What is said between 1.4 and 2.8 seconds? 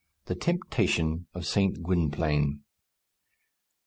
ST. GWYNPLAINE.